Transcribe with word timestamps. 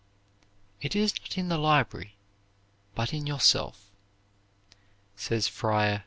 "It 0.81 0.95
is 0.95 1.13
not 1.21 1.37
in 1.37 1.47
the 1.49 1.59
library, 1.59 2.15
but 2.95 3.13
in 3.13 3.27
yourself," 3.27 3.91
says 5.15 5.47
Fr. 5.47 5.97